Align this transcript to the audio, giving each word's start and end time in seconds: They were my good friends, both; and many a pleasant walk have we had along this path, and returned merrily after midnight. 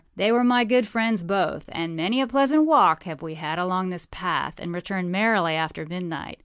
They 0.15 0.31
were 0.31 0.43
my 0.43 0.63
good 0.63 0.87
friends, 0.87 1.21
both; 1.21 1.69
and 1.71 1.95
many 1.95 2.21
a 2.21 2.25
pleasant 2.25 2.65
walk 2.65 3.03
have 3.03 3.21
we 3.21 3.35
had 3.35 3.59
along 3.59 3.91
this 3.91 4.07
path, 4.09 4.55
and 4.57 4.73
returned 4.73 5.11
merrily 5.11 5.53
after 5.53 5.85
midnight. 5.85 6.39